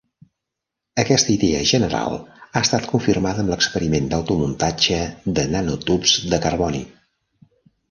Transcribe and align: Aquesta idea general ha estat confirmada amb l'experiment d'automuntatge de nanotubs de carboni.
Aquesta 1.01 1.31
idea 1.33 1.59
general 1.71 2.15
ha 2.37 2.63
estat 2.67 2.89
confirmada 2.95 3.45
amb 3.45 3.53
l'experiment 3.55 4.09
d'automuntatge 4.15 4.99
de 5.39 5.47
nanotubs 5.55 6.19
de 6.35 6.43
carboni. 6.49 6.85